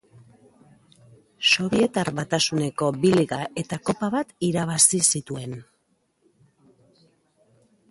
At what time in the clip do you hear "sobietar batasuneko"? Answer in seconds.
1.49-2.89